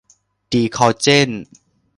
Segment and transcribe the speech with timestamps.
[0.51, 1.29] ดีคอลเจน